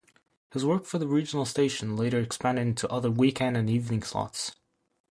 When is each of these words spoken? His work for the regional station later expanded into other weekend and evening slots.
His 0.51 0.65
work 0.65 0.85
for 0.85 0.97
the 0.97 1.05
regional 1.05 1.45
station 1.45 1.95
later 1.95 2.19
expanded 2.19 2.65
into 2.65 2.89
other 2.89 3.11
weekend 3.11 3.55
and 3.55 3.69
evening 3.69 4.01
slots. 4.01 4.55